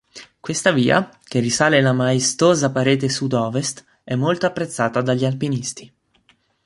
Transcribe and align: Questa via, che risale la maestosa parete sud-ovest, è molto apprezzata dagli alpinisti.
Questa 0.39 0.71
via, 0.71 1.07
che 1.23 1.39
risale 1.39 1.79
la 1.79 1.93
maestosa 1.93 2.71
parete 2.71 3.07
sud-ovest, 3.07 3.85
è 4.03 4.15
molto 4.15 4.47
apprezzata 4.47 4.99
dagli 5.03 5.25
alpinisti. 5.25 5.93